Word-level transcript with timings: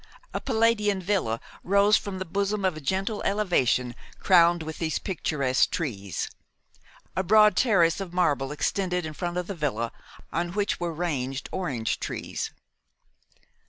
A 0.33 0.41
palladian 0.41 0.99
villa 0.99 1.39
rose 1.63 1.95
from 1.95 2.17
the 2.17 2.25
bosom 2.25 2.65
of 2.65 2.75
a 2.75 2.81
gentle 2.81 3.21
elevation, 3.21 3.93
crowned 4.19 4.63
with 4.63 4.79
these 4.79 4.97
picturesque 4.97 5.69
trees. 5.69 6.27
A 7.15 7.21
broad 7.21 7.55
terrace 7.55 7.99
of 7.99 8.11
marble 8.11 8.51
extended 8.51 9.05
in 9.05 9.13
front 9.13 9.37
of 9.37 9.45
the 9.45 9.53
villa, 9.53 9.91
on 10.33 10.53
which 10.53 10.79
were 10.79 10.91
ranged 10.91 11.49
orange 11.51 11.99
trees. 11.99 12.49